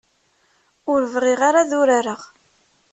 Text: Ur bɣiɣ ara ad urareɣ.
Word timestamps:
Ur 0.91 1.01
bɣiɣ 1.13 1.41
ara 1.47 1.59
ad 1.61 1.71
urareɣ. 1.79 2.21